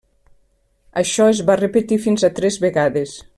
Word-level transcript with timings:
Això 1.01 1.27
es 1.33 1.41
va 1.51 1.59
repetir 1.61 1.99
fins 2.07 2.25
a 2.29 2.33
tres 2.41 2.59
vegades. 2.65 3.15